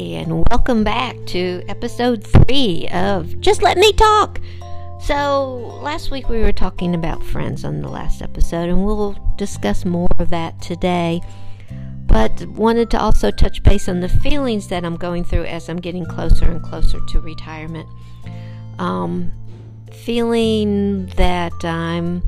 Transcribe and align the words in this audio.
and 0.00 0.42
welcome 0.50 0.82
back 0.82 1.14
to 1.26 1.62
episode 1.68 2.24
three 2.24 2.88
of 2.90 3.38
Just 3.38 3.60
Let 3.60 3.76
Me 3.76 3.92
Talk. 3.92 4.40
So, 4.98 5.78
last 5.82 6.10
week 6.10 6.30
we 6.30 6.40
were 6.40 6.52
talking 6.52 6.94
about 6.94 7.22
friends 7.22 7.66
on 7.66 7.82
the 7.82 7.88
last 7.90 8.22
episode, 8.22 8.70
and 8.70 8.82
we'll 8.82 9.14
discuss 9.36 9.84
more 9.84 10.08
of 10.18 10.30
that 10.30 10.58
today. 10.62 11.20
But 12.06 12.46
wanted 12.46 12.90
to 12.92 12.98
also 12.98 13.30
touch 13.30 13.62
base 13.62 13.90
on 13.90 14.00
the 14.00 14.08
feelings 14.08 14.68
that 14.68 14.86
I'm 14.86 14.96
going 14.96 15.22
through 15.22 15.44
as 15.44 15.68
I'm 15.68 15.76
getting 15.76 16.06
closer 16.06 16.50
and 16.50 16.62
closer 16.62 16.98
to 17.08 17.20
retirement. 17.20 17.86
Um, 18.78 19.30
feeling 19.92 21.08
that 21.16 21.62
I'm 21.62 22.22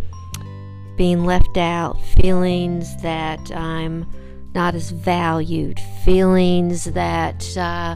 being 0.99 1.25
left 1.25 1.57
out, 1.57 1.99
feelings 2.21 3.01
that 3.01 3.51
I'm 3.51 4.07
not 4.55 4.75
as 4.75 4.91
valued, 4.91 5.81
feelings 6.05 6.85
that 6.85 7.57
uh, 7.57 7.95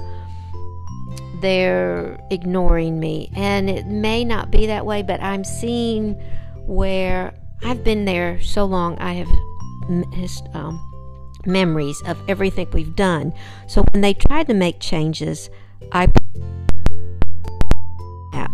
they're 1.40 2.18
ignoring 2.30 2.98
me. 2.98 3.30
And 3.34 3.68
it 3.68 3.86
may 3.86 4.24
not 4.24 4.50
be 4.50 4.66
that 4.66 4.86
way, 4.86 5.02
but 5.02 5.22
I'm 5.22 5.44
seeing 5.44 6.12
where 6.66 7.34
I've 7.62 7.84
been 7.84 8.04
there 8.04 8.40
so 8.40 8.64
long, 8.64 8.98
I 8.98 9.14
have 9.14 9.28
um, 10.54 10.80
memories 11.46 12.02
of 12.06 12.18
everything 12.28 12.68
we've 12.72 12.96
done. 12.96 13.32
So 13.66 13.84
when 13.92 14.00
they 14.02 14.14
tried 14.14 14.48
to 14.48 14.54
make 14.54 14.80
changes, 14.80 15.48
I 15.92 16.08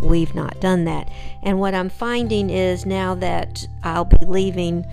we've 0.02 0.34
not 0.34 0.60
done 0.60 0.84
that. 0.84 1.10
And 1.42 1.58
what 1.58 1.74
I'm 1.74 1.88
finding 1.88 2.50
is 2.50 2.84
now 2.84 3.14
that 3.16 3.66
I'll 3.82 4.04
be 4.04 4.24
leaving 4.26 4.84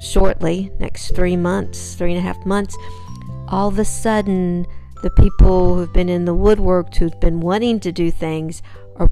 shortly, 0.00 0.70
next 0.78 1.14
three 1.14 1.36
months, 1.36 1.94
three 1.94 2.12
and 2.12 2.18
a 2.18 2.22
half 2.22 2.44
months, 2.46 2.76
all 3.48 3.68
of 3.68 3.78
a 3.78 3.84
sudden, 3.84 4.66
the 5.02 5.10
people 5.10 5.74
who've 5.74 5.92
been 5.92 6.08
in 6.08 6.24
the 6.24 6.34
woodwork, 6.34 6.94
who've 6.96 7.20
been 7.20 7.40
wanting 7.40 7.80
to 7.80 7.92
do 7.92 8.10
things, 8.10 8.62
are 8.96 9.08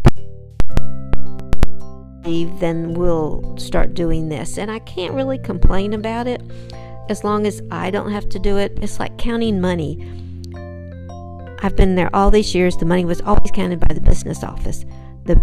then 2.59 2.95
we'll 2.95 3.57
start 3.57 3.95
doing 3.95 4.29
this. 4.29 4.59
And 4.59 4.70
I 4.70 4.81
can't 4.81 5.14
really 5.14 5.39
complain 5.39 5.92
about 5.92 6.27
it 6.27 6.42
as 7.09 7.23
long 7.23 7.47
as 7.47 7.62
I 7.70 7.91
don't 7.91 8.11
have 8.11 8.29
to 8.31 8.39
do 8.39 8.57
it. 8.57 8.77
It's 8.83 8.98
like 8.98 9.17
counting 9.17 9.61
money. 9.61 9.97
I've 11.62 11.77
been 11.77 11.95
there 11.95 12.14
all 12.14 12.31
these 12.31 12.55
years. 12.55 12.77
The 12.77 12.84
money 12.84 13.05
was 13.05 13.20
always 13.20 13.51
counted 13.53 13.81
by 13.81 13.95
the 13.95 14.01
business 14.01 14.42
office. 14.42 14.84
The 15.25 15.37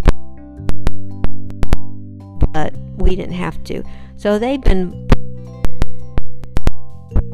but 2.52 2.74
we 2.96 3.16
didn't 3.16 3.34
have 3.34 3.62
to. 3.64 3.82
So 4.16 4.38
they've 4.38 4.60
been 4.60 5.03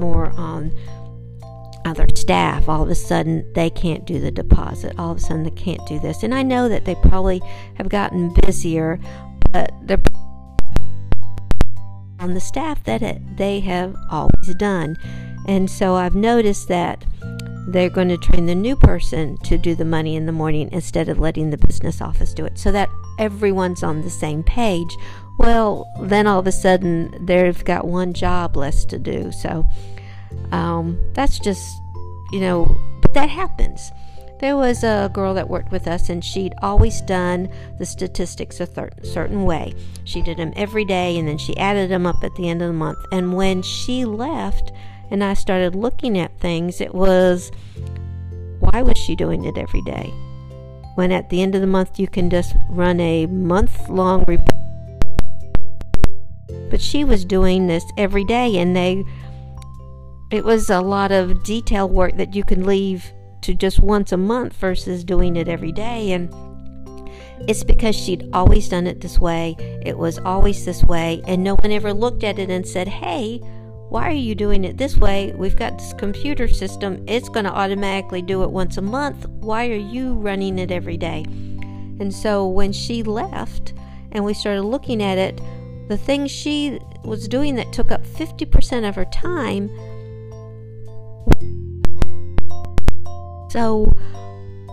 more 0.01 0.31
on 0.37 0.73
other 1.85 2.07
staff. 2.15 2.69
All 2.69 2.83
of 2.83 2.89
a 2.89 2.95
sudden, 2.95 3.51
they 3.55 3.71
can't 3.71 4.07
do 4.07 4.19
the 4.19 4.31
deposit. 4.31 4.99
All 4.99 5.13
of 5.13 5.19
a 5.19 5.21
sudden, 5.21 5.45
they 5.45 5.51
can't 5.51 5.85
do 5.87 5.99
this. 5.99 6.23
And 6.23 6.35
I 6.35 6.43
know 6.43 6.69
that 6.69 6.85
they 6.85 6.95
probably 6.97 7.41
have 7.75 7.89
gotten 7.89 8.35
busier, 8.43 8.99
but 9.53 9.73
they're 9.83 10.03
on 12.19 12.35
the 12.35 12.41
staff 12.41 12.85
that 12.85 13.03
it, 13.03 13.37
they 13.37 13.61
have 13.61 13.97
always 14.11 14.55
done. 14.57 14.97
And 15.49 15.71
so 15.71 15.95
I've 15.95 16.15
noticed 16.15 16.69
that 16.69 17.05
they're 17.69 17.91
going 17.91 18.09
to 18.09 18.19
train 18.19 18.47
the 18.47 18.55
new 18.55 18.77
person 18.77 19.37
to 19.39 19.57
do 19.57 19.75
the 19.75 19.85
money 19.85 20.17
in 20.17 20.27
the 20.27 20.33
morning 20.33 20.69
instead 20.73 21.09
of 21.09 21.19
letting 21.19 21.51
the 21.51 21.59
business 21.59 22.01
office 22.01 22.35
do 22.35 22.45
it 22.45 22.59
so 22.59 22.73
that 22.73 22.89
everyone's 23.19 23.83
on 23.83 24.03
the 24.03 24.11
same 24.11 24.43
page 24.43 24.97
well, 25.39 25.91
then 26.03 26.27
all 26.27 26.39
of 26.39 26.47
a 26.47 26.53
sudden 26.53 27.15
they've 27.27 27.65
got 27.65 27.87
one 27.87 28.13
job 28.13 28.57
less 28.57 28.85
to 28.87 28.99
do. 28.99 29.33
So 29.33 29.65
um, 30.53 30.99
that's 31.15 31.39
just, 31.39 31.67
you 32.33 32.41
know, 32.41 32.77
but 33.03 33.15
that 33.15 33.31
happens. 33.31 33.91
There 34.41 34.57
was 34.57 34.85
a 34.85 35.11
girl 35.13 35.35
that 35.35 35.51
worked 35.51 35.71
with 35.71 35.87
us, 35.87 36.09
and 36.09 36.25
she'd 36.25 36.55
always 36.63 37.03
done 37.03 37.51
the 37.79 37.85
statistics 37.85 38.59
a 38.59 38.65
thir- 38.65 38.91
certain 39.03 39.45
way. 39.45 39.75
She 40.05 40.23
did 40.23 40.39
them 40.39 40.55
every 40.57 40.87
day, 40.87 41.19
and 41.19 41.29
then 41.29 41.37
she 41.37 41.55
added 41.59 41.91
them 41.91 42.07
up 42.07 42.25
at 42.25 42.35
the 42.37 42.49
end 42.49 42.63
of 42.63 42.69
the 42.69 42.73
month. 42.73 42.99
And 43.13 43.35
when 43.35 43.61
she 43.61 44.07
left, 44.07 44.73
and 45.11 45.23
I 45.23 45.35
started 45.35 45.75
looking 45.75 46.19
at 46.19 46.39
things, 46.41 46.81
it 46.81 46.95
was 46.95 47.51
why 48.61 48.83
was 48.83 48.97
she 48.97 49.15
doing 49.15 49.45
it 49.45 49.59
every 49.59 49.83
day? 49.83 50.13
When 50.95 51.13
at 51.13 51.29
the 51.29 51.43
end 51.43 51.55
of 51.55 51.61
the 51.61 51.67
month, 51.67 51.99
you 51.99 52.09
can 52.09 52.31
just 52.31 52.55
run 52.71 52.99
a 53.01 53.27
month 53.27 53.89
long 53.89 54.25
report 54.27 54.60
but 56.71 56.81
she 56.81 57.05
was 57.05 57.25
doing 57.25 57.67
this 57.67 57.85
every 57.97 58.25
day, 58.25 58.59
and 58.59 58.75
they 58.75 59.05
it 60.31 60.45
was 60.45 60.71
a 60.71 60.81
lot 60.81 61.11
of 61.11 61.43
detail 61.43 61.89
work 61.89 62.17
that 62.17 62.35
you 62.35 62.45
can 62.45 62.65
leave 62.65 63.13
to 63.43 63.53
just 63.53 63.81
once 63.81 64.13
a 64.13 64.17
month 64.17 64.55
versus 64.55 65.03
doing 65.03 65.35
it 65.35 65.49
every 65.49 65.73
day. 65.73 66.13
And 66.13 66.33
it's 67.49 67.65
because 67.65 67.97
she'd 67.97 68.29
always 68.33 68.69
done 68.69 68.87
it 68.87 69.01
this 69.01 69.19
way, 69.19 69.57
it 69.85 69.99
was 69.99 70.19
always 70.19 70.65
this 70.65 70.85
way, 70.85 71.23
and 71.27 71.43
no 71.43 71.57
one 71.57 71.73
ever 71.73 71.93
looked 71.93 72.23
at 72.23 72.39
it 72.39 72.51
and 72.51 72.67
said, 72.67 72.87
Hey, 72.87 73.39
why 73.89 74.07
are 74.07 74.13
you 74.13 74.37
doing 74.37 74.65
it 74.65 74.77
this 74.77 74.97
way? 74.97 75.33
We've 75.37 75.57
got 75.57 75.79
this 75.79 75.93
computer 75.95 76.47
system, 76.47 77.05
it's 77.09 77.29
going 77.29 77.47
to 77.47 77.53
automatically 77.53 78.23
do 78.23 78.45
it 78.45 78.51
once 78.51 78.77
a 78.77 78.83
month. 78.83 79.27
Why 79.27 79.69
are 79.69 79.75
you 79.75 80.15
running 80.15 80.59
it 80.59 80.71
every 80.71 80.97
day? 80.97 81.25
And 81.99 82.15
so 82.15 82.47
when 82.47 82.73
she 82.73 83.03
left 83.03 83.73
and 84.13 84.25
we 84.25 84.33
started 84.33 84.63
looking 84.63 85.03
at 85.03 85.19
it, 85.19 85.41
the 85.91 85.99
things 85.99 86.31
she 86.31 86.79
was 87.03 87.27
doing 87.27 87.57
that 87.57 87.73
took 87.73 87.91
up 87.91 88.07
50% 88.07 88.89
of 88.89 88.95
her 88.95 89.07
time. 89.07 89.69
So, 93.51 93.93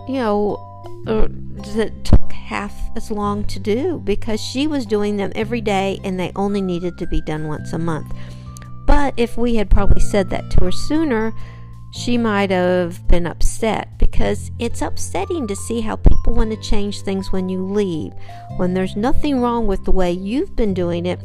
you 0.08 0.20
know, 0.20 0.86
er, 1.08 1.28
that 1.76 1.92
took 2.04 2.32
half 2.32 2.72
as 2.96 3.10
long 3.10 3.46
to 3.46 3.60
do 3.60 4.00
because 4.06 4.40
she 4.40 4.68
was 4.68 4.86
doing 4.86 5.18
them 5.18 5.32
every 5.34 5.60
day 5.60 6.00
and 6.04 6.20
they 6.20 6.32
only 6.36 6.62
needed 6.62 7.00
to 7.00 7.08
be 7.08 7.22
done 7.22 7.48
once 7.48 7.74
a 7.74 7.80
month. 7.80 8.14
But 8.86 9.16
if 9.18 9.38
we 9.38 9.56
had 9.56 9.72
probably 9.72 10.02
said 10.02 10.30
that 10.30 10.52
to 10.52 10.66
her 10.66 10.72
sooner, 10.72 11.34
she 11.92 12.18
might 12.18 12.52
have 12.52 13.08
been 13.08 13.25
upset 13.25 13.98
because 13.98 14.52
it's 14.59 14.81
upsetting 14.81 15.48
to 15.48 15.56
see 15.56 15.81
how 15.81 15.96
people 15.96 16.34
want 16.34 16.52
to 16.52 16.62
change 16.62 17.02
things 17.02 17.31
when 17.31 17.50
you 17.50 17.64
leave, 17.64 18.14
when 18.58 18.74
there's 18.74 18.96
nothing 18.96 19.40
wrong 19.42 19.68
with 19.68 19.84
the 19.86 19.92
way 19.92 20.12
you've 20.12 20.56
been 20.56 20.74
doing 20.74 21.06
it. 21.06 21.20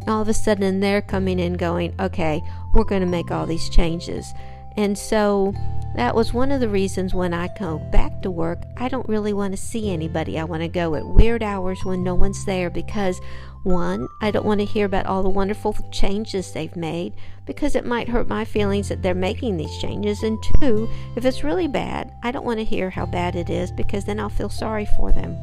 And 0.00 0.08
all 0.08 0.22
of 0.22 0.28
a 0.28 0.34
sudden, 0.34 0.80
they're 0.80 1.02
coming 1.02 1.38
in 1.38 1.54
going, 1.54 1.94
okay, 2.00 2.42
we're 2.74 2.84
going 2.84 3.02
to 3.02 3.06
make 3.06 3.30
all 3.30 3.46
these 3.46 3.68
changes. 3.70 4.32
And 4.76 4.96
so 4.96 5.54
that 5.94 6.14
was 6.14 6.32
one 6.32 6.50
of 6.50 6.60
the 6.60 6.68
reasons 6.68 7.14
when 7.14 7.34
I 7.34 7.48
go 7.58 7.78
back 7.78 8.22
to 8.22 8.30
work, 8.30 8.62
I 8.78 8.88
don't 8.88 9.08
really 9.08 9.32
want 9.32 9.52
to 9.52 9.60
see 9.60 9.90
anybody. 9.90 10.38
I 10.38 10.44
want 10.44 10.62
to 10.62 10.68
go 10.68 10.94
at 10.94 11.06
weird 11.06 11.42
hours 11.42 11.84
when 11.84 12.02
no 12.02 12.14
one's 12.14 12.44
there 12.44 12.70
because 12.70 13.20
one, 13.62 14.08
I 14.20 14.30
don't 14.30 14.46
want 14.46 14.60
to 14.60 14.64
hear 14.66 14.86
about 14.86 15.06
all 15.06 15.22
the 15.22 15.28
wonderful 15.28 15.76
changes 15.90 16.52
they've 16.52 16.74
made 16.74 17.14
because 17.46 17.74
it 17.74 17.86
might 17.86 18.08
hurt 18.08 18.28
my 18.28 18.44
feelings 18.44 18.88
that 18.88 19.02
they're 19.02 19.14
making 19.14 19.56
these 19.56 19.76
changes. 19.78 20.22
And 20.22 20.38
two, 20.60 20.88
if 21.16 21.24
it's 21.24 21.44
really 21.44 21.68
bad, 21.68 22.12
I 22.22 22.30
don't 22.30 22.44
want 22.44 22.58
to 22.58 22.64
hear 22.64 22.90
how 22.90 23.06
bad 23.06 23.36
it 23.36 23.50
is 23.50 23.70
because 23.72 24.04
then 24.04 24.20
I'll 24.20 24.28
feel 24.28 24.48
sorry 24.48 24.86
for 24.96 25.12
them. 25.12 25.36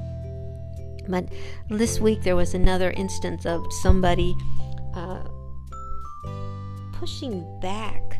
But 1.07 1.29
this 1.69 1.99
week 1.99 2.23
there 2.23 2.35
was 2.35 2.53
another 2.53 2.91
instance 2.91 3.45
of 3.45 3.65
somebody 3.81 4.35
uh, 4.93 5.23
pushing 6.93 7.59
back 7.61 8.19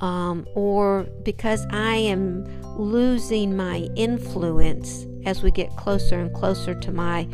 um, 0.00 0.46
or 0.54 1.04
because 1.22 1.66
I 1.70 1.96
am 1.96 2.44
losing 2.76 3.56
my 3.56 3.88
influence 3.96 5.06
as 5.24 5.42
we 5.42 5.50
get 5.50 5.74
closer 5.76 6.18
and 6.18 6.34
closer 6.34 6.74
to 6.74 6.92
my 6.92 7.26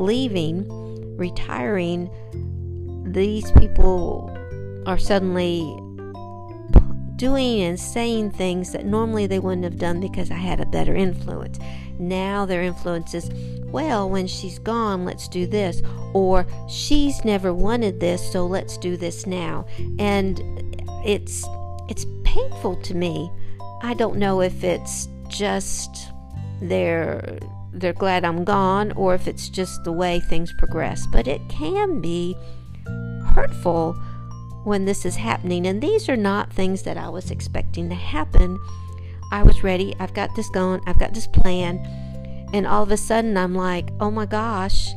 leaving, 0.00 0.66
retiring, 1.20 2.10
these 3.12 3.52
people 3.52 4.36
are 4.86 4.98
suddenly 4.98 5.60
doing 7.16 7.60
and 7.60 7.78
saying 7.78 8.30
things 8.30 8.72
that 8.72 8.86
normally 8.86 9.26
they 9.26 9.38
wouldn't 9.38 9.64
have 9.64 9.76
done 9.76 10.00
because 10.00 10.30
I 10.30 10.36
had 10.36 10.58
a 10.58 10.66
better 10.66 10.94
influence. 10.94 11.58
Now 11.98 12.46
their 12.46 12.62
influence 12.62 13.12
is, 13.12 13.30
well, 13.66 14.08
when 14.08 14.26
she's 14.26 14.58
gone, 14.58 15.04
let's 15.04 15.28
do 15.28 15.46
this. 15.46 15.82
Or 16.14 16.46
she's 16.66 17.22
never 17.24 17.52
wanted 17.52 18.00
this, 18.00 18.32
so 18.32 18.46
let's 18.46 18.78
do 18.78 18.96
this 18.96 19.26
now. 19.26 19.66
And 19.98 20.40
it's 21.04 21.46
it's 21.88 22.06
painful 22.24 22.76
to 22.82 22.94
me. 22.94 23.30
I 23.82 23.94
don't 23.94 24.16
know 24.16 24.40
if 24.40 24.64
it's 24.64 25.08
just 25.28 25.90
they're 26.62 27.38
they're 27.72 27.92
glad 27.92 28.24
I'm 28.24 28.44
gone 28.44 28.92
or 28.92 29.14
if 29.14 29.28
it's 29.28 29.48
just 29.48 29.84
the 29.84 29.92
way 29.92 30.20
things 30.20 30.52
progress, 30.52 31.06
but 31.06 31.28
it 31.28 31.40
can 31.48 32.00
be 32.00 32.36
hurtful 33.34 33.92
when 34.64 34.84
this 34.84 35.04
is 35.04 35.16
happening 35.16 35.66
and 35.66 35.82
these 35.82 36.08
are 36.08 36.16
not 36.16 36.52
things 36.52 36.82
that 36.82 36.96
I 36.96 37.08
was 37.08 37.30
expecting 37.30 37.88
to 37.88 37.94
happen. 37.94 38.58
I 39.32 39.42
was 39.42 39.62
ready. 39.62 39.94
I've 39.98 40.14
got 40.14 40.34
this 40.34 40.50
going. 40.50 40.80
I've 40.86 40.98
got 40.98 41.14
this 41.14 41.26
plan. 41.26 41.78
And 42.52 42.66
all 42.66 42.82
of 42.82 42.90
a 42.90 42.96
sudden 42.96 43.36
I'm 43.36 43.54
like, 43.54 43.90
"Oh 44.00 44.10
my 44.10 44.26
gosh, 44.26 44.88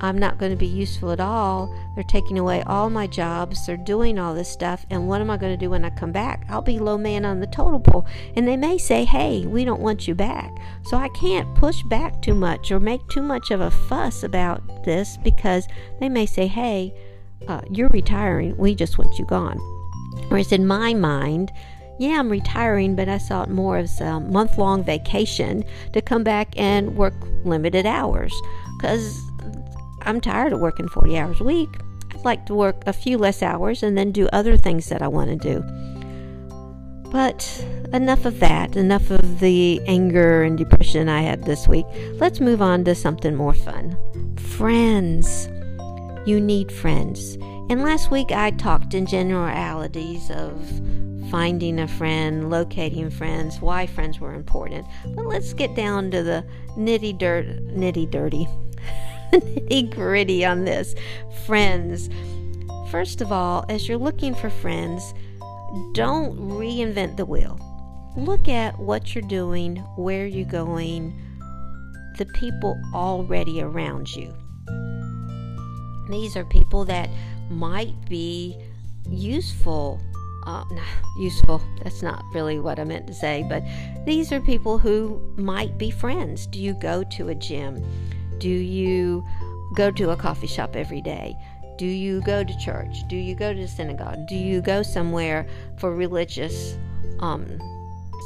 I'm 0.00 0.18
not 0.18 0.38
going 0.38 0.50
to 0.50 0.56
be 0.56 0.66
useful 0.66 1.12
at 1.12 1.20
all. 1.20 1.74
They're 1.94 2.04
taking 2.04 2.38
away 2.38 2.62
all 2.62 2.90
my 2.90 3.06
jobs. 3.06 3.64
They're 3.66 3.76
doing 3.76 4.18
all 4.18 4.34
this 4.34 4.48
stuff. 4.48 4.84
And 4.90 5.08
what 5.08 5.20
am 5.20 5.30
I 5.30 5.36
going 5.36 5.52
to 5.52 5.56
do 5.56 5.70
when 5.70 5.84
I 5.84 5.90
come 5.90 6.12
back? 6.12 6.44
I'll 6.48 6.62
be 6.62 6.78
low 6.78 6.98
man 6.98 7.24
on 7.24 7.40
the 7.40 7.46
total 7.46 7.78
pole. 7.78 8.06
And 8.34 8.46
they 8.46 8.56
may 8.56 8.76
say, 8.76 9.04
hey, 9.04 9.46
we 9.46 9.64
don't 9.64 9.80
want 9.80 10.08
you 10.08 10.14
back. 10.14 10.52
So 10.82 10.96
I 10.96 11.08
can't 11.10 11.54
push 11.54 11.82
back 11.84 12.20
too 12.22 12.34
much 12.34 12.72
or 12.72 12.80
make 12.80 13.06
too 13.08 13.22
much 13.22 13.50
of 13.50 13.60
a 13.60 13.70
fuss 13.70 14.22
about 14.24 14.84
this 14.84 15.16
because 15.18 15.68
they 16.00 16.08
may 16.08 16.26
say, 16.26 16.48
hey, 16.48 16.92
uh, 17.46 17.60
you're 17.70 17.88
retiring. 17.88 18.56
We 18.56 18.74
just 18.74 18.98
want 18.98 19.18
you 19.18 19.24
gone. 19.26 19.58
Whereas 20.28 20.52
in 20.52 20.66
my 20.66 20.94
mind, 20.94 21.52
yeah, 21.98 22.18
I'm 22.18 22.28
retiring, 22.28 22.96
but 22.96 23.08
I 23.08 23.18
saw 23.18 23.44
it 23.44 23.50
more 23.50 23.76
as 23.76 24.00
a 24.00 24.18
month 24.18 24.58
long 24.58 24.82
vacation 24.82 25.64
to 25.92 26.02
come 26.02 26.24
back 26.24 26.52
and 26.56 26.96
work 26.96 27.14
limited 27.44 27.86
hours 27.86 28.34
because 28.76 29.30
I'm 30.04 30.20
tired 30.20 30.52
of 30.52 30.60
working 30.60 30.88
40 30.88 31.18
hours 31.18 31.40
a 31.40 31.44
week. 31.44 31.70
I'd 32.12 32.24
like 32.24 32.46
to 32.46 32.54
work 32.54 32.76
a 32.86 32.92
few 32.92 33.18
less 33.18 33.42
hours 33.42 33.82
and 33.82 33.96
then 33.96 34.12
do 34.12 34.28
other 34.32 34.56
things 34.56 34.88
that 34.88 35.02
I 35.02 35.08
want 35.08 35.30
to 35.30 35.36
do. 35.36 35.64
But 37.10 37.66
enough 37.92 38.24
of 38.24 38.40
that, 38.40 38.76
enough 38.76 39.10
of 39.10 39.40
the 39.40 39.80
anger 39.86 40.42
and 40.42 40.58
depression 40.58 41.08
I 41.08 41.22
had 41.22 41.44
this 41.44 41.68
week. 41.68 41.86
Let's 42.14 42.40
move 42.40 42.60
on 42.60 42.84
to 42.84 42.94
something 42.94 43.34
more 43.34 43.54
fun. 43.54 43.96
Friends. 44.36 45.48
You 46.26 46.40
need 46.40 46.72
friends. 46.72 47.36
And 47.70 47.82
last 47.82 48.10
week 48.10 48.32
I 48.32 48.50
talked 48.50 48.94
in 48.94 49.06
generalities 49.06 50.30
of 50.30 50.60
finding 51.30 51.80
a 51.80 51.88
friend, 51.88 52.50
locating 52.50 53.10
friends, 53.10 53.60
why 53.60 53.86
friends 53.86 54.20
were 54.20 54.34
important. 54.34 54.86
But 55.14 55.26
let's 55.26 55.52
get 55.52 55.74
down 55.74 56.10
to 56.10 56.22
the 56.22 56.44
nitty 56.76 57.18
dirt, 57.18 57.46
nitty 57.68 58.10
dirty, 58.10 58.46
nitty 59.40 59.94
gritty 59.94 60.44
on 60.44 60.64
this. 60.64 60.94
Friends. 61.46 62.10
First 62.90 63.20
of 63.20 63.32
all, 63.32 63.64
as 63.68 63.88
you're 63.88 63.98
looking 63.98 64.34
for 64.34 64.50
friends, 64.50 65.14
don't 65.92 66.38
reinvent 66.38 67.16
the 67.16 67.26
wheel. 67.26 67.58
Look 68.16 68.48
at 68.48 68.78
what 68.78 69.14
you're 69.14 69.28
doing, 69.28 69.76
where 69.96 70.26
you're 70.26 70.46
going, 70.46 71.20
the 72.18 72.26
people 72.26 72.80
already 72.94 73.60
around 73.60 74.14
you. 74.14 74.32
These 76.08 76.36
are 76.36 76.44
people 76.44 76.84
that 76.84 77.10
might 77.50 77.94
be 78.08 78.56
useful. 79.08 80.00
Uh, 80.46 80.64
useful, 81.18 81.60
that's 81.82 82.02
not 82.02 82.22
really 82.34 82.60
what 82.60 82.78
I 82.78 82.84
meant 82.84 83.06
to 83.06 83.14
say, 83.14 83.44
but 83.48 83.62
these 84.04 84.30
are 84.30 84.40
people 84.40 84.78
who 84.78 85.20
might 85.36 85.78
be 85.78 85.90
friends. 85.90 86.46
Do 86.46 86.60
you 86.60 86.74
go 86.74 87.02
to 87.02 87.30
a 87.30 87.34
gym? 87.34 87.82
Do 88.38 88.48
you 88.48 89.24
go 89.74 89.90
to 89.90 90.10
a 90.10 90.16
coffee 90.16 90.46
shop 90.46 90.76
every 90.76 91.00
day? 91.00 91.36
Do 91.76 91.86
you 91.86 92.20
go 92.22 92.44
to 92.44 92.58
church? 92.58 93.06
Do 93.08 93.16
you 93.16 93.34
go 93.34 93.52
to 93.52 93.66
synagogue? 93.66 94.26
Do 94.28 94.36
you 94.36 94.60
go 94.60 94.82
somewhere 94.82 95.46
for 95.76 95.94
religious 95.94 96.76
um, 97.20 97.58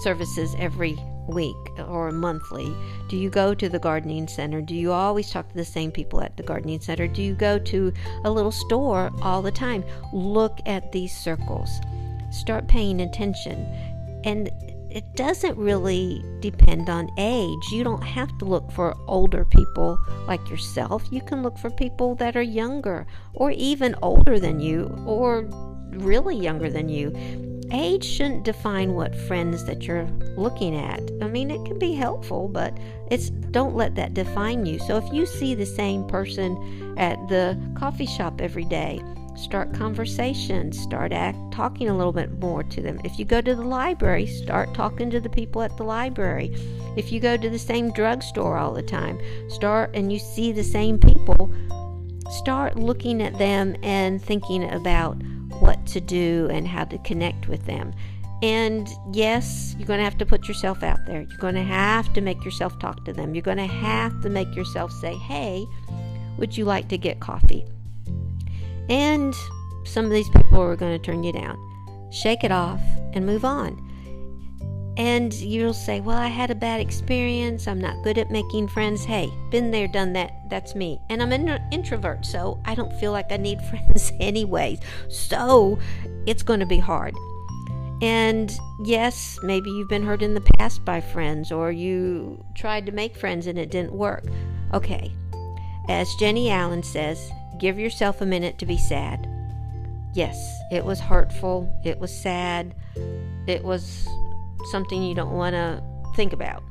services 0.02 0.54
every 0.58 0.96
week 1.28 1.56
or 1.86 2.10
monthly? 2.10 2.74
Do 3.08 3.16
you 3.16 3.30
go 3.30 3.54
to 3.54 3.68
the 3.68 3.78
gardening 3.78 4.28
center? 4.28 4.60
Do 4.60 4.74
you 4.74 4.92
always 4.92 5.30
talk 5.30 5.48
to 5.48 5.54
the 5.54 5.64
same 5.64 5.90
people 5.90 6.20
at 6.20 6.36
the 6.36 6.42
gardening 6.42 6.80
center? 6.80 7.06
Do 7.06 7.22
you 7.22 7.34
go 7.34 7.58
to 7.58 7.92
a 8.24 8.30
little 8.30 8.52
store 8.52 9.10
all 9.22 9.40
the 9.40 9.52
time? 9.52 9.84
Look 10.12 10.60
at 10.66 10.92
these 10.92 11.16
circles. 11.16 11.80
Start 12.30 12.68
paying 12.68 13.00
attention. 13.00 13.66
And 14.24 14.50
it 14.90 15.04
doesn't 15.14 15.56
really 15.56 16.24
depend 16.40 16.88
on 16.88 17.10
age. 17.18 17.62
You 17.72 17.84
don't 17.84 18.02
have 18.02 18.36
to 18.38 18.44
look 18.44 18.70
for 18.72 18.96
older 19.06 19.44
people 19.44 19.98
like 20.26 20.48
yourself. 20.48 21.04
You 21.10 21.20
can 21.20 21.42
look 21.42 21.58
for 21.58 21.70
people 21.70 22.14
that 22.16 22.36
are 22.36 22.42
younger 22.42 23.06
or 23.34 23.50
even 23.50 23.94
older 24.02 24.38
than 24.38 24.60
you 24.60 24.94
or 25.06 25.42
really 25.90 26.36
younger 26.36 26.70
than 26.70 26.88
you. 26.88 27.12
Age 27.70 28.04
shouldn't 28.04 28.44
define 28.44 28.94
what 28.94 29.14
friends 29.14 29.66
that 29.66 29.82
you're 29.82 30.06
looking 30.36 30.74
at. 30.74 31.02
I 31.20 31.28
mean, 31.28 31.50
it 31.50 31.62
can 31.66 31.78
be 31.78 31.92
helpful, 31.92 32.48
but 32.48 32.74
it's 33.10 33.28
don't 33.28 33.76
let 33.76 33.94
that 33.96 34.14
define 34.14 34.64
you. 34.64 34.78
So 34.78 34.96
if 34.96 35.12
you 35.12 35.26
see 35.26 35.54
the 35.54 35.66
same 35.66 36.06
person 36.06 36.94
at 36.96 37.16
the 37.28 37.60
coffee 37.78 38.06
shop 38.06 38.40
every 38.40 38.64
day, 38.64 39.02
start 39.38 39.72
conversations, 39.72 40.78
start 40.78 41.12
act, 41.12 41.38
talking 41.52 41.88
a 41.88 41.96
little 41.96 42.12
bit 42.12 42.38
more 42.40 42.62
to 42.62 42.82
them. 42.82 43.00
If 43.04 43.18
you 43.18 43.24
go 43.24 43.40
to 43.40 43.54
the 43.54 43.62
library, 43.62 44.26
start 44.26 44.74
talking 44.74 45.10
to 45.10 45.20
the 45.20 45.28
people 45.28 45.62
at 45.62 45.76
the 45.76 45.84
library. 45.84 46.54
If 46.96 47.12
you 47.12 47.20
go 47.20 47.36
to 47.36 47.48
the 47.48 47.58
same 47.58 47.92
drugstore 47.92 48.58
all 48.58 48.72
the 48.72 48.82
time, 48.82 49.18
start 49.48 49.90
and 49.94 50.12
you 50.12 50.18
see 50.18 50.52
the 50.52 50.64
same 50.64 50.98
people, 50.98 51.52
start 52.30 52.76
looking 52.76 53.22
at 53.22 53.38
them 53.38 53.76
and 53.82 54.22
thinking 54.22 54.70
about 54.70 55.22
what 55.60 55.86
to 55.86 56.00
do 56.00 56.48
and 56.50 56.66
how 56.66 56.84
to 56.84 56.98
connect 56.98 57.48
with 57.48 57.64
them. 57.66 57.94
And 58.42 58.88
yes, 59.12 59.74
you're 59.78 59.86
going 59.86 59.98
to 59.98 60.04
have 60.04 60.18
to 60.18 60.26
put 60.26 60.46
yourself 60.46 60.82
out 60.82 61.04
there. 61.06 61.22
You're 61.22 61.38
going 61.38 61.56
to 61.56 61.62
have 61.62 62.12
to 62.12 62.20
make 62.20 62.44
yourself 62.44 62.78
talk 62.78 63.04
to 63.04 63.12
them. 63.12 63.34
You're 63.34 63.42
going 63.42 63.56
to 63.56 63.66
have 63.66 64.20
to 64.22 64.30
make 64.30 64.54
yourself 64.54 64.92
say, 64.92 65.14
hey, 65.14 65.66
would 66.36 66.56
you 66.56 66.64
like 66.64 66.88
to 66.88 66.98
get 66.98 67.18
coffee? 67.18 67.64
And 68.88 69.34
some 69.84 70.04
of 70.04 70.10
these 70.10 70.28
people 70.28 70.60
are 70.60 70.76
going 70.76 70.98
to 70.98 71.04
turn 71.04 71.24
you 71.24 71.32
down. 71.32 71.58
Shake 72.10 72.44
it 72.44 72.52
off 72.52 72.80
and 73.12 73.26
move 73.26 73.44
on. 73.44 73.84
And 74.96 75.32
you'll 75.32 75.74
say, 75.74 76.00
Well, 76.00 76.16
I 76.16 76.26
had 76.26 76.50
a 76.50 76.56
bad 76.56 76.80
experience. 76.80 77.68
I'm 77.68 77.80
not 77.80 78.02
good 78.02 78.18
at 78.18 78.32
making 78.32 78.68
friends. 78.68 79.04
Hey, 79.04 79.32
been 79.50 79.70
there, 79.70 79.86
done 79.86 80.12
that. 80.14 80.32
That's 80.50 80.74
me. 80.74 81.00
And 81.08 81.22
I'm 81.22 81.30
an 81.30 81.60
introvert, 81.70 82.26
so 82.26 82.60
I 82.64 82.74
don't 82.74 82.92
feel 82.98 83.12
like 83.12 83.30
I 83.30 83.36
need 83.36 83.60
friends 83.70 84.12
anyways. 84.18 84.80
So 85.08 85.78
it's 86.26 86.42
going 86.42 86.60
to 86.60 86.66
be 86.66 86.78
hard. 86.78 87.14
And 88.00 88.56
yes, 88.84 89.38
maybe 89.42 89.70
you've 89.70 89.88
been 89.88 90.04
hurt 90.04 90.22
in 90.22 90.34
the 90.34 90.40
past 90.40 90.84
by 90.84 91.00
friends 91.00 91.50
or 91.50 91.72
you 91.72 92.44
tried 92.54 92.86
to 92.86 92.92
make 92.92 93.16
friends 93.16 93.46
and 93.46 93.58
it 93.58 93.70
didn't 93.70 93.92
work. 93.92 94.24
Okay. 94.72 95.12
As 95.88 96.12
Jennie 96.20 96.50
Allen 96.50 96.82
says, 96.82 97.30
give 97.58 97.78
yourself 97.78 98.20
a 98.20 98.26
minute 98.26 98.58
to 98.58 98.66
be 98.66 98.78
sad. 98.78 99.28
Yes, 100.14 100.36
it 100.72 100.84
was 100.84 101.00
hurtful. 101.00 101.72
It 101.84 101.98
was 101.98 102.16
sad. 102.16 102.74
It 103.46 103.62
was 103.62 104.08
something 104.70 105.02
you 105.02 105.14
don't 105.14 105.32
want 105.32 105.54
to 105.54 105.82
think 106.16 106.32
about. 106.32 106.62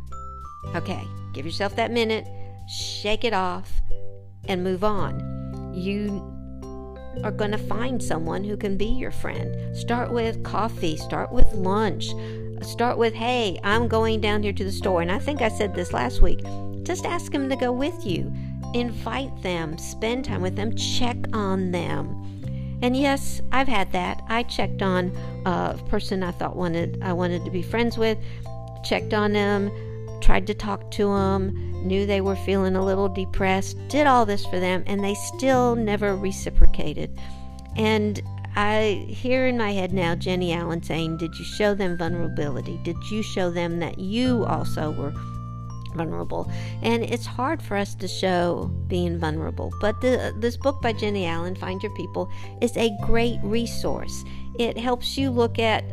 Okay, 0.76 1.04
give 1.34 1.46
yourself 1.46 1.76
that 1.76 1.92
minute, 1.92 2.28
shake 2.68 3.24
it 3.24 3.34
off, 3.34 3.72
and 4.48 4.64
move 4.64 4.84
on. 4.84 5.74
You 5.74 6.34
are 7.24 7.32
going 7.32 7.52
to 7.52 7.58
find 7.58 8.02
someone 8.02 8.44
who 8.44 8.58
can 8.58 8.78
be 8.78 8.86
your 8.86 9.12
friend. 9.12 9.76
Start 9.76 10.12
with 10.12 10.44
coffee, 10.44 10.98
start 10.98 11.32
with 11.32 11.52
lunch, 11.54 12.10
start 12.62 12.98
with, 12.98 13.14
hey, 13.14 13.60
I'm 13.64 13.88
going 13.88 14.22
down 14.22 14.44
here 14.44 14.54
to 14.54 14.64
the 14.64 14.72
store. 14.72 15.02
And 15.02 15.12
I 15.12 15.20
think 15.20 15.42
I 15.42 15.50
said 15.50 15.74
this 15.74 15.94
last 15.94 16.22
week. 16.22 16.44
Just 16.84 17.06
ask 17.06 17.32
them 17.32 17.50
to 17.50 17.56
go 17.56 17.72
with 17.72 18.06
you. 18.06 18.32
Invite 18.74 19.42
them, 19.42 19.78
spend 19.78 20.26
time 20.26 20.42
with 20.42 20.56
them, 20.56 20.76
check 20.76 21.18
on 21.34 21.72
them. 21.72 22.24
And 22.82 22.96
yes, 22.96 23.42
I've 23.52 23.68
had 23.68 23.92
that. 23.94 24.22
I 24.28 24.44
checked 24.44 24.82
on 24.82 25.12
a 25.46 25.78
person 25.90 26.24
I 26.24 26.32
thought 26.32 26.56
wanted 26.56 27.02
I 27.02 27.14
wanted 27.14 27.44
to 27.46 27.52
be 27.52 27.62
friends 27.62 27.98
with, 27.98 28.18
checked 28.84 29.14
on 29.14 29.34
them, 29.34 29.72
tried 30.22 30.48
to 30.48 30.54
talk 30.54 30.92
to 30.92 31.08
them, 31.08 31.54
knew 31.86 32.06
they 32.06 32.22
were 32.22 32.36
feeling 32.36 32.76
a 32.76 32.86
little 32.86 33.10
depressed, 33.10 33.78
did 33.88 34.06
all 34.06 34.26
this 34.26 34.46
for 34.46 34.60
them, 34.60 34.84
and 34.86 35.04
they 35.04 35.16
still 35.16 35.76
never 35.76 36.16
reciprocated. 36.16 37.18
And 37.76 38.22
I 38.56 39.06
hear 39.08 39.48
in 39.48 39.58
my 39.58 39.72
head 39.72 39.94
now 39.94 40.16
Jennie 40.16 40.54
Allen 40.54 40.82
saying, 40.82 41.18
Did 41.18 41.38
you 41.38 41.46
show 41.46 41.74
them 41.74 41.98
vulnerability? 41.98 42.80
Did 42.84 42.98
you 43.12 43.22
show 43.22 43.52
them 43.52 43.80
that 43.80 44.00
you 44.00 44.46
also 44.46 44.92
were 44.92 45.14
vulnerable. 45.98 46.50
And 46.82 47.04
it's 47.04 47.26
hard 47.26 47.62
for 47.62 47.76
us 47.76 47.96
to 47.96 48.08
show 48.08 48.72
being 48.88 49.18
vulnerable. 49.20 49.72
But 49.82 50.00
the, 50.02 50.34
this 50.38 50.56
book 50.56 50.82
by 50.82 50.94
Jennie 50.94 51.26
Allen, 51.26 51.56
Find 51.56 51.82
Your 51.82 51.94
People, 51.96 52.30
is 52.62 52.78
a 52.78 52.96
great 53.04 53.40
resource. 53.44 54.24
It 54.60 54.78
helps 54.78 55.18
you 55.18 55.30
look 55.30 55.60
at 55.60 55.84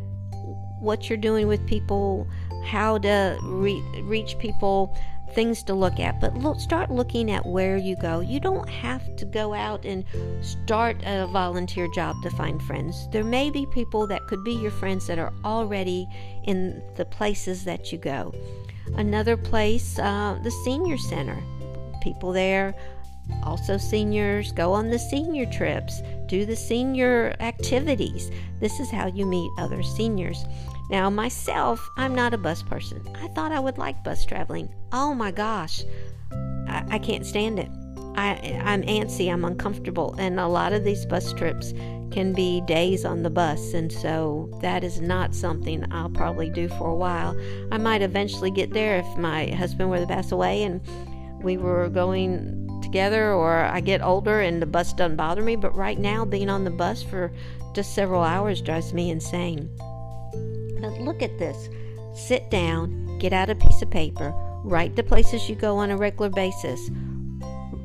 what 0.80 1.08
you're 1.08 1.18
doing 1.18 1.48
with 1.48 1.66
people, 1.66 2.28
how 2.64 2.98
to 2.98 3.38
re- 3.42 3.82
reach 4.02 4.38
people, 4.38 4.96
things 5.34 5.62
to 5.64 5.74
look 5.74 6.00
at. 6.00 6.20
But 6.20 6.34
look, 6.34 6.60
start 6.60 6.90
looking 6.90 7.30
at 7.30 7.44
where 7.44 7.76
you 7.76 7.96
go. 7.96 8.20
You 8.20 8.40
don't 8.40 8.68
have 8.68 9.16
to 9.16 9.24
go 9.24 9.52
out 9.52 9.84
and 9.84 10.04
start 10.40 10.96
a 11.04 11.26
volunteer 11.26 11.88
job 11.94 12.16
to 12.22 12.30
find 12.30 12.62
friends. 12.62 13.08
There 13.10 13.24
may 13.24 13.50
be 13.50 13.66
people 13.66 14.06
that 14.06 14.26
could 14.26 14.44
be 14.44 14.52
your 14.52 14.70
friends 14.70 15.06
that 15.06 15.18
are 15.18 15.32
already 15.44 16.06
in 16.44 16.82
the 16.96 17.04
places 17.04 17.64
that 17.64 17.92
you 17.92 17.98
go. 17.98 18.32
Another 18.96 19.36
place, 19.36 19.98
uh, 19.98 20.38
the 20.42 20.50
senior 20.64 20.98
center. 20.98 21.42
People 22.02 22.32
there, 22.32 22.74
also 23.42 23.76
seniors, 23.76 24.52
go 24.52 24.72
on 24.72 24.90
the 24.90 24.98
senior 24.98 25.46
trips, 25.46 26.02
do 26.26 26.46
the 26.46 26.56
senior 26.56 27.34
activities. 27.40 28.30
This 28.60 28.80
is 28.80 28.90
how 28.90 29.06
you 29.06 29.26
meet 29.26 29.50
other 29.58 29.82
seniors. 29.82 30.44
Now, 30.90 31.08
myself, 31.10 31.86
I'm 31.96 32.14
not 32.14 32.34
a 32.34 32.38
bus 32.38 32.62
person. 32.62 33.02
I 33.20 33.28
thought 33.28 33.52
I 33.52 33.60
would 33.60 33.78
like 33.78 34.04
bus 34.04 34.24
traveling. 34.24 34.68
Oh 34.92 35.14
my 35.14 35.30
gosh, 35.30 35.82
I, 36.68 36.84
I 36.90 36.98
can't 36.98 37.24
stand 37.24 37.58
it. 37.58 37.68
I, 38.16 38.60
I'm 38.64 38.82
antsy, 38.82 39.32
I'm 39.32 39.44
uncomfortable, 39.44 40.14
and 40.18 40.38
a 40.38 40.46
lot 40.46 40.72
of 40.72 40.84
these 40.84 41.04
bus 41.04 41.32
trips 41.32 41.72
can 42.12 42.32
be 42.32 42.60
days 42.60 43.04
on 43.04 43.24
the 43.24 43.30
bus, 43.30 43.74
and 43.74 43.90
so 43.90 44.48
that 44.60 44.84
is 44.84 45.00
not 45.00 45.34
something 45.34 45.84
I'll 45.92 46.10
probably 46.10 46.48
do 46.48 46.68
for 46.68 46.90
a 46.90 46.94
while. 46.94 47.36
I 47.72 47.78
might 47.78 48.02
eventually 48.02 48.52
get 48.52 48.72
there 48.72 48.98
if 48.98 49.16
my 49.16 49.48
husband 49.48 49.90
were 49.90 49.98
to 49.98 50.06
pass 50.06 50.30
away 50.30 50.62
and 50.62 50.80
we 51.42 51.56
were 51.56 51.88
going 51.88 52.63
together, 52.84 53.32
or 53.32 53.56
I 53.56 53.80
get 53.80 54.02
older 54.02 54.40
and 54.40 54.62
the 54.62 54.66
bus 54.66 54.92
doesn't 54.92 55.16
bother 55.16 55.42
me, 55.42 55.56
but 55.56 55.74
right 55.74 55.98
now, 55.98 56.24
being 56.24 56.48
on 56.48 56.64
the 56.64 56.70
bus 56.70 57.02
for 57.02 57.32
just 57.74 57.94
several 57.94 58.22
hours 58.22 58.62
drives 58.62 58.94
me 58.94 59.10
insane. 59.10 59.68
But 60.80 61.00
look 61.00 61.22
at 61.22 61.38
this 61.38 61.68
sit 62.14 62.48
down, 62.48 63.18
get 63.18 63.32
out 63.32 63.50
a 63.50 63.56
piece 63.56 63.82
of 63.82 63.90
paper, 63.90 64.32
write 64.62 64.94
the 64.94 65.02
places 65.02 65.48
you 65.48 65.56
go 65.56 65.78
on 65.78 65.90
a 65.90 65.96
regular 65.96 66.30
basis 66.30 66.88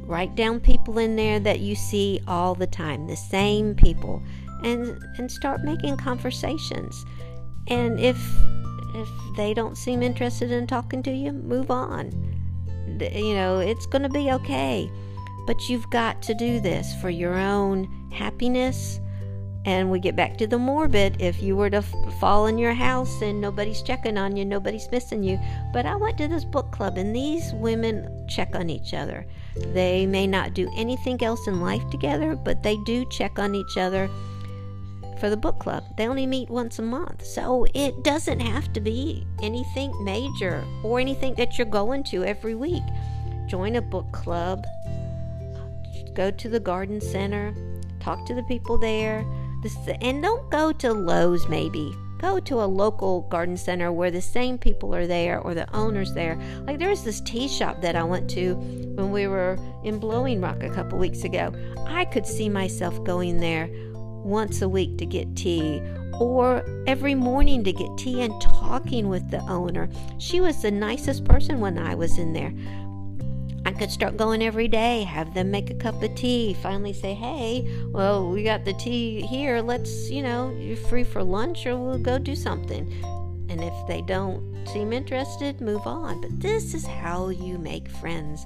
Write 0.09 0.33
down 0.33 0.59
people 0.59 0.97
in 0.97 1.15
there 1.15 1.39
that 1.39 1.59
you 1.59 1.75
see 1.75 2.19
all 2.27 2.55
the 2.55 2.65
time, 2.65 3.05
the 3.05 3.15
same 3.15 3.75
people, 3.75 4.23
and 4.63 4.99
and 5.19 5.31
start 5.31 5.63
making 5.63 5.97
conversations. 5.97 7.05
And 7.67 7.99
if 7.99 8.17
if 8.95 9.07
they 9.37 9.53
don't 9.53 9.77
seem 9.77 10.01
interested 10.01 10.49
in 10.49 10.65
talking 10.65 11.03
to 11.03 11.11
you, 11.11 11.31
move 11.31 11.69
on. 11.69 12.09
You 12.99 13.35
know, 13.35 13.59
it's 13.59 13.85
going 13.85 14.03
to 14.03 14.09
be 14.09 14.31
okay. 14.31 14.91
But 15.45 15.69
you've 15.69 15.89
got 15.89 16.21
to 16.23 16.33
do 16.33 16.59
this 16.59 16.93
for 17.01 17.09
your 17.09 17.37
own 17.37 17.87
happiness. 18.11 18.99
And 19.65 19.91
we 19.91 19.99
get 19.99 20.15
back 20.15 20.37
to 20.37 20.47
the 20.47 20.57
morbid. 20.57 21.21
If 21.21 21.41
you 21.41 21.55
were 21.55 21.69
to 21.69 21.77
f- 21.77 22.19
fall 22.19 22.47
in 22.47 22.57
your 22.57 22.73
house 22.73 23.21
and 23.21 23.41
nobody's 23.41 23.81
checking 23.81 24.17
on 24.17 24.37
you, 24.37 24.45
nobody's 24.45 24.89
missing 24.89 25.21
you. 25.21 25.39
But 25.73 25.85
I 25.85 25.95
went 25.95 26.17
to 26.19 26.27
this 26.27 26.45
book 26.45 26.71
club 26.71 26.97
and 26.97 27.15
these 27.15 27.51
women 27.53 28.25
check 28.29 28.55
on 28.55 28.69
each 28.69 28.93
other. 28.93 29.25
They 29.73 30.05
may 30.05 30.27
not 30.27 30.53
do 30.53 30.71
anything 30.75 31.21
else 31.21 31.45
in 31.47 31.59
life 31.59 31.87
together, 31.89 32.35
but 32.35 32.63
they 32.63 32.77
do 32.85 33.05
check 33.09 33.37
on 33.37 33.53
each 33.53 33.77
other 33.77 34.09
for 35.19 35.29
the 35.29 35.37
book 35.37 35.59
club. 35.59 35.83
They 35.97 36.07
only 36.07 36.25
meet 36.25 36.49
once 36.49 36.79
a 36.79 36.81
month. 36.81 37.25
So 37.25 37.65
it 37.73 38.03
doesn't 38.03 38.39
have 38.39 38.71
to 38.73 38.79
be 38.79 39.27
anything 39.41 39.93
major 40.03 40.63
or 40.83 40.99
anything 40.99 41.35
that 41.35 41.57
you're 41.57 41.67
going 41.67 42.03
to 42.05 42.23
every 42.23 42.55
week. 42.55 42.83
Join 43.47 43.75
a 43.75 43.81
book 43.81 44.11
club, 44.11 44.65
go 46.13 46.31
to 46.31 46.49
the 46.49 46.59
garden 46.59 47.01
center, 47.01 47.53
talk 47.99 48.25
to 48.27 48.35
the 48.35 48.43
people 48.43 48.77
there. 48.77 49.25
And 50.01 50.23
don't 50.23 50.49
go 50.49 50.71
to 50.71 50.93
Lowe's, 50.93 51.47
maybe 51.49 51.93
go 52.19 52.37
to 52.37 52.61
a 52.61 52.65
local 52.65 53.21
garden 53.21 53.55
center 53.55 53.91
where 53.91 54.11
the 54.11 54.21
same 54.21 54.57
people 54.57 54.93
are 54.93 55.07
there 55.07 55.39
or 55.39 55.53
the 55.53 55.73
owner's 55.73 56.13
there. 56.13 56.37
Like 56.67 56.77
there 56.77 56.89
was 56.89 57.03
this 57.03 57.21
tea 57.21 57.47
shop 57.47 57.81
that 57.81 57.95
I 57.95 58.03
went 58.03 58.29
to 58.31 58.55
when 58.55 59.11
we 59.11 59.27
were 59.27 59.57
in 59.83 59.99
Blowing 59.99 60.41
Rock 60.41 60.61
a 60.61 60.69
couple 60.69 60.99
weeks 60.99 61.23
ago. 61.23 61.53
I 61.87 62.05
could 62.05 62.27
see 62.27 62.49
myself 62.49 63.01
going 63.05 63.39
there 63.39 63.69
once 64.23 64.61
a 64.61 64.69
week 64.69 64.97
to 64.97 65.05
get 65.05 65.35
tea 65.35 65.81
or 66.19 66.63
every 66.85 67.15
morning 67.15 67.63
to 67.63 67.71
get 67.71 67.97
tea 67.97 68.21
and 68.21 68.41
talking 68.41 69.07
with 69.07 69.29
the 69.31 69.39
owner. 69.49 69.89
She 70.17 70.41
was 70.41 70.61
the 70.61 70.71
nicest 70.71 71.23
person 71.23 71.59
when 71.59 71.77
I 71.77 71.95
was 71.95 72.17
in 72.17 72.33
there. 72.33 72.53
I 73.65 73.71
could 73.71 73.91
start 73.91 74.17
going 74.17 74.41
every 74.41 74.67
day, 74.67 75.03
have 75.03 75.33
them 75.33 75.51
make 75.51 75.69
a 75.69 75.75
cup 75.75 76.01
of 76.01 76.15
tea, 76.15 76.55
finally 76.55 76.93
say, 76.93 77.13
hey, 77.13 77.69
well, 77.91 78.29
we 78.29 78.43
got 78.43 78.65
the 78.65 78.73
tea 78.73 79.21
here. 79.21 79.61
Let's, 79.61 80.09
you 80.09 80.23
know, 80.23 80.55
you're 80.57 80.77
free 80.77 81.03
for 81.03 81.23
lunch 81.23 81.65
or 81.65 81.77
we'll 81.77 81.99
go 81.99 82.17
do 82.17 82.35
something. 82.35 82.91
And 83.49 83.63
if 83.63 83.73
they 83.87 84.01
don't 84.01 84.67
seem 84.67 84.93
interested, 84.93 85.61
move 85.61 85.85
on. 85.85 86.21
But 86.21 86.39
this 86.39 86.73
is 86.73 86.85
how 86.85 87.29
you 87.29 87.57
make 87.57 87.89
friends. 87.89 88.45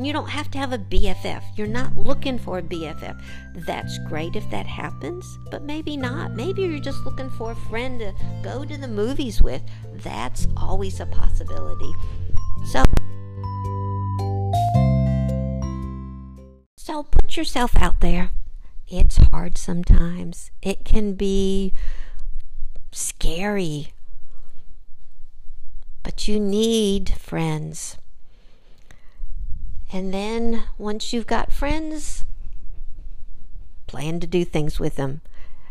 You 0.00 0.12
don't 0.12 0.28
have 0.28 0.48
to 0.52 0.58
have 0.58 0.72
a 0.72 0.78
BFF. 0.78 1.42
You're 1.56 1.66
not 1.66 1.96
looking 1.96 2.38
for 2.38 2.58
a 2.58 2.62
BFF. 2.62 3.20
That's 3.66 3.98
great 4.06 4.36
if 4.36 4.48
that 4.50 4.66
happens, 4.66 5.26
but 5.50 5.62
maybe 5.64 5.96
not. 5.96 6.32
Maybe 6.34 6.62
you're 6.62 6.78
just 6.78 7.04
looking 7.04 7.30
for 7.30 7.50
a 7.50 7.56
friend 7.68 7.98
to 7.98 8.14
go 8.42 8.64
to 8.64 8.76
the 8.76 8.86
movies 8.86 9.42
with. 9.42 9.60
That's 10.04 10.46
always 10.56 11.00
a 11.00 11.06
possibility. 11.06 11.92
So, 12.70 12.84
So 16.76 17.02
put 17.02 17.36
yourself 17.36 17.76
out 17.76 18.00
there. 18.00 18.30
It's 18.86 19.18
hard 19.30 19.58
sometimes. 19.58 20.50
It 20.62 20.84
can 20.84 21.14
be 21.14 21.74
scary. 22.92 23.92
But 26.02 26.28
you 26.28 26.40
need 26.40 27.10
friends. 27.10 27.98
And 29.90 30.12
then 30.12 30.64
once 30.76 31.12
you've 31.12 31.26
got 31.26 31.52
friends, 31.52 32.24
plan 33.86 34.20
to 34.20 34.26
do 34.26 34.44
things 34.44 34.78
with 34.78 34.96
them. 34.96 35.22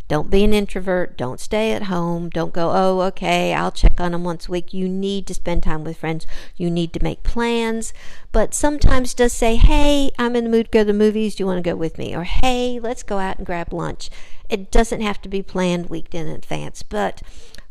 Don't 0.08 0.30
be 0.30 0.46
an 0.46 0.54
introvert. 0.54 1.18
Don't 1.18 1.40
stay 1.40 1.74
at 1.74 1.84
home. 1.84 2.30
Don't 2.30 2.54
go, 2.54 2.72
oh, 2.74 3.02
okay, 3.08 3.54
I'll 3.54 3.74
check 3.74 4.00
on 4.00 4.14
them 4.14 4.24
once 4.24 4.48
a 4.48 4.52
week. 4.52 4.74
You 4.74 4.88
need 4.88 5.28
to 5.28 5.34
spend 5.34 5.64
time 5.64 5.84
with 5.84 5.98
friends. 5.98 6.26
You 6.56 6.72
need 6.72 6.94
to 6.94 7.04
make 7.04 7.24
plans. 7.24 7.94
But 8.32 8.54
sometimes 8.54 9.14
just 9.14 9.38
say, 9.38 9.58
hey, 9.58 10.12
I'm 10.18 10.38
in 10.38 10.46
the 10.46 10.50
mood 10.50 10.68
to 10.68 10.72
go 10.72 10.80
to 10.80 10.86
the 10.86 10.94
movies. 10.94 11.36
Do 11.36 11.44
you 11.44 11.48
want 11.48 11.62
to 11.62 11.70
go 11.70 11.76
with 11.76 11.98
me? 11.98 12.16
Or, 12.16 12.24
hey, 12.24 12.80
let's 12.80 13.04
go 13.04 13.18
out 13.18 13.38
and 13.38 13.46
grab 13.46 13.74
lunch. 13.74 14.10
It 14.50 14.72
doesn't 14.72 15.02
have 15.02 15.22
to 15.24 15.30
be 15.30 15.42
planned 15.42 15.90
week 15.90 16.16
in 16.16 16.28
advance, 16.28 16.84
but 16.84 17.22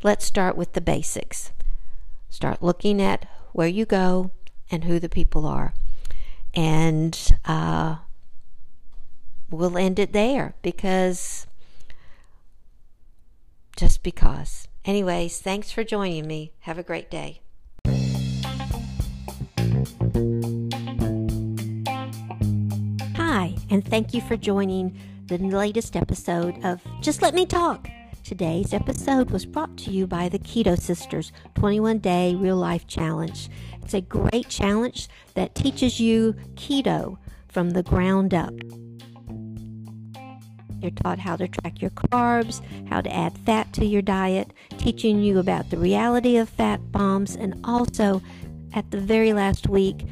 let's 0.03 0.27
start 0.27 0.57
with 0.57 0.75
the 0.75 0.83
basics. 0.83 1.53
Start 2.29 2.63
looking 2.63 3.01
at 3.01 3.27
where 3.53 3.67
you 3.67 3.87
go 3.87 4.31
and 4.71 4.85
who 4.85 4.99
the 4.99 5.09
people 5.09 5.47
are. 5.47 5.73
And 6.57 7.17
uh, 7.45 7.97
we'll 9.51 9.77
end 9.77 9.99
it 9.99 10.13
there 10.13 10.55
because 10.63 11.47
just 13.77 14.03
because. 14.03 14.67
Anyways, 14.87 15.41
thanks 15.41 15.71
for 15.71 15.85
joining 15.85 16.27
me. 16.27 16.53
Have 16.61 16.79
a 16.79 16.83
great 16.83 17.11
day. 17.11 17.41
Hi, 23.17 23.55
and 23.69 23.85
thank 23.85 24.15
you 24.15 24.23
for 24.23 24.37
joining 24.37 24.99
the 25.27 25.39
latest 25.39 25.95
episode 25.95 26.65
of 26.65 26.81
Just 27.03 27.21
Let 27.21 27.35
Me 27.35 27.45
Talk. 27.45 27.89
Today's 28.27 28.75
episode 28.75 29.31
was 29.31 29.47
brought 29.47 29.77
to 29.77 29.93
you 29.93 30.09
by 30.09 30.29
the 30.29 30.41
Keto 30.41 30.77
Sistas 30.77 31.31
21 31.55 31.99
Day 31.99 32.35
Real 32.35 32.57
Life 32.57 32.89
Challenge. 32.89 33.49
It's 33.81 33.95
a 33.95 34.01
great 34.01 34.49
challenge 34.49 35.09
that 35.35 35.55
teaches 35.55 36.01
you 36.01 36.35
keto 36.57 37.19
from 37.47 37.71
the 37.71 37.85
ground 37.85 38.35
up. 38.35 38.53
You're 40.81 40.91
taught 40.91 41.21
how 41.21 41.37
to 41.37 41.47
track 41.47 41.81
your 41.81 41.93
carbs, 41.93 42.61
how 42.89 43.01
to 43.01 43.15
add 43.15 43.39
fat 43.39 43.73
to 43.75 43.85
your 43.85 44.03
diet, 44.03 44.53
teaching 44.77 45.21
you 45.21 45.39
about 45.39 45.71
the 45.71 45.79
reality 45.79 46.37
of 46.37 46.49
fat 46.49 46.91
bombs, 46.91 47.37
and 47.37 47.55
also 47.63 48.21
at 48.75 48.91
the 48.91 48.99
very 48.99 49.35
last 49.35 49.69
week, 49.69 50.05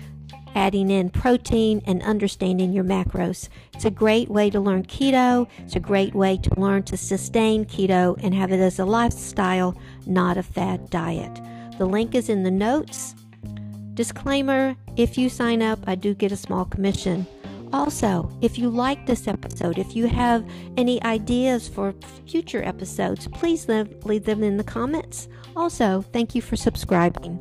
adding 0.54 0.90
in 0.90 1.11
protein 1.11 1.82
and 1.87 2.02
understanding 2.02 2.73
your 2.73 2.84
macros. 2.84 3.49
It's 3.73 3.84
a 3.84 3.90
great 3.90 4.28
way 4.28 4.50
to 4.50 4.61
learn 4.61 4.84
keto. 4.84 5.49
It's 5.58 5.76
a 5.76 5.80
great 5.80 6.14
way 6.14 6.37
to 6.38 6.61
learn 6.61 6.82
to 6.84 6.96
sustain 6.96 7.64
keto 7.64 8.18
and 8.23 8.34
have 8.34 8.52
it 8.52 8.61
as 8.61 8.78
a 8.78 8.84
lifestyle, 8.84 9.76
not 10.06 10.37
a 10.37 10.42
fad 10.42 10.90
diet. 10.90 11.40
The 11.78 11.87
link 11.87 12.14
is 12.14 12.28
in 12.28 12.42
the 12.42 12.50
notes. 12.50 13.14
Disclaimer 13.94 14.76
if 14.96 15.18
you 15.18 15.28
sign 15.28 15.61
up, 15.61 15.80
I 15.87 15.96
do 15.96 16.14
get 16.14 16.32
a 16.32 16.37
small 16.37 16.64
commission. 16.64 17.26
Also, 17.73 18.30
if 18.40 18.56
you 18.56 18.70
like 18.70 19.06
this 19.06 19.26
episode, 19.26 19.78
if 19.78 19.96
you 19.96 20.06
have 20.06 20.49
any 20.76 21.02
ideas 21.02 21.66
for 21.66 21.92
future 22.26 22.62
episodes, 22.62 23.26
please 23.26 23.68
leave 23.68 24.25
them 24.25 24.44
in 24.44 24.56
the 24.56 24.62
comments. 24.62 25.28
Also, 25.56 26.02
thank 26.12 26.37
you 26.37 26.42
for 26.42 26.54
subscribing. 26.54 27.40